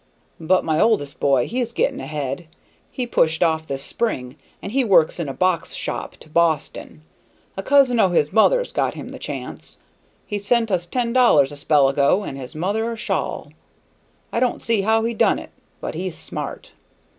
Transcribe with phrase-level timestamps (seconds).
[0.39, 2.47] But my oldest boy, he's getting ahead.
[2.89, 7.03] He pushed off this spring, and he works in a box shop to Boston;
[7.55, 9.77] a cousin o' his mother's got him the chance.
[10.25, 13.51] He sent me ten dollars a spell ago and his mother a shawl.
[14.33, 15.51] I don't see how he done it,
[15.81, 16.71] but he's smart!"